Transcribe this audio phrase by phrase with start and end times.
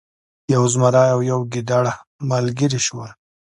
[0.53, 1.93] یو زمری او یو ګیدړه
[2.29, 3.11] ملګري شول.